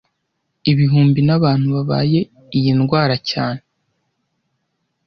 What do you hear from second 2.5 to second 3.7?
iyi ndwara cyane